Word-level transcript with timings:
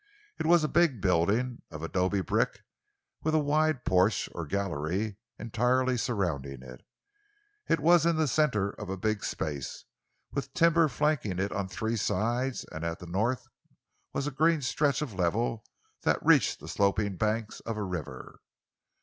It 0.39 0.47
was 0.47 0.63
a 0.63 0.67
big 0.67 0.99
building, 0.99 1.61
of 1.69 1.83
adobe 1.83 2.21
brick, 2.21 2.63
with 3.21 3.35
a 3.35 3.37
wide 3.37 3.85
porch—or 3.85 4.47
gallery—entirely 4.47 5.95
surrounding 5.95 6.63
it. 6.63 6.81
It 7.69 7.79
was 7.79 8.03
in 8.07 8.15
the 8.15 8.27
center 8.27 8.71
of 8.71 8.89
a 8.89 8.97
big 8.97 9.23
space, 9.23 9.85
with 10.31 10.55
timber 10.55 10.87
flanking 10.87 11.37
it 11.37 11.51
on 11.51 11.67
three 11.67 11.97
sides, 11.97 12.65
and 12.71 12.83
at 12.83 12.97
the 12.97 13.05
north 13.05 13.47
was 14.11 14.25
a 14.25 14.31
green 14.31 14.61
stretch 14.63 15.03
of 15.03 15.13
level 15.13 15.63
that 16.01 16.25
reached 16.25 16.57
to 16.57 16.65
the 16.65 16.69
sloping 16.69 17.15
banks 17.15 17.59
of 17.59 17.77
a 17.77 17.83
river. 17.83 18.39